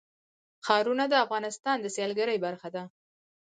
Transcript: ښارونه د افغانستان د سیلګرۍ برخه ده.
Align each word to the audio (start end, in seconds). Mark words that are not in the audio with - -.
ښارونه 0.65 1.03
د 1.09 1.13
افغانستان 1.25 1.77
د 1.81 1.87
سیلګرۍ 1.95 2.37
برخه 2.45 2.69
ده. 2.75 2.83